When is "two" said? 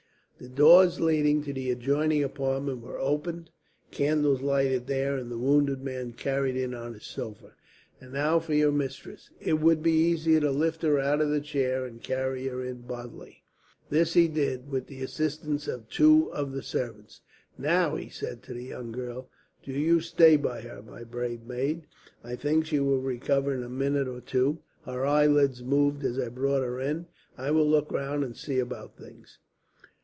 15.89-16.33, 24.21-24.57